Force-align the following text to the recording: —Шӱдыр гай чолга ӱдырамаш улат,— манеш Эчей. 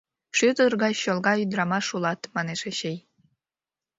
—Шӱдыр 0.37 0.71
гай 0.83 0.93
чолга 1.01 1.33
ӱдырамаш 1.43 1.87
улат,— 1.95 2.21
манеш 2.35 2.61
Эчей. 2.69 2.97